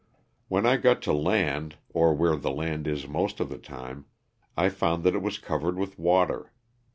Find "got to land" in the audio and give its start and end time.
0.77-1.75